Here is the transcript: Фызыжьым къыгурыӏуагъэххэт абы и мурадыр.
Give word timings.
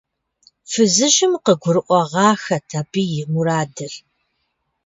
Фызыжьым 0.71 1.33
къыгурыӏуагъэххэт 1.45 2.69
абы 2.79 3.03
и 3.21 3.23
мурадыр. 3.31 3.93